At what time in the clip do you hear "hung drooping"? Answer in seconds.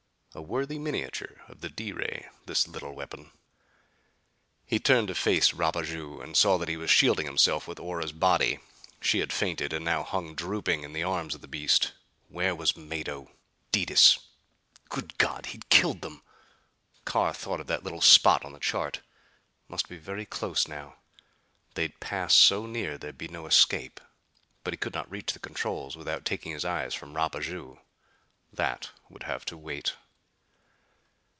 10.03-10.85